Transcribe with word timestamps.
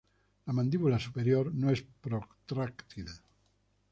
La 0.47 0.53
mandíbula 0.53 0.97
superior 0.97 1.51
no 1.53 1.69
es 1.69 1.83
protráctil. 2.07 3.07